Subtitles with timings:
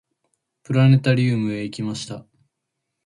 [0.63, 2.25] プラネタリウムへ行きました。